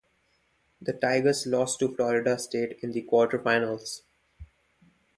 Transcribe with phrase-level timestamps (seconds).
[0.81, 4.01] The Tigers lost to Florida State in the Quarterfinals.